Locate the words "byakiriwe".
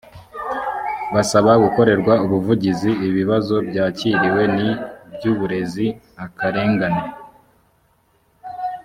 3.69-4.43